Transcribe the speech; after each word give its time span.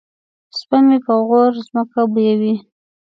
سپی 0.57 0.79
مې 0.87 0.97
په 1.05 1.13
غور 1.27 1.51
ځمکه 1.67 1.99
بویوي. 2.11 2.55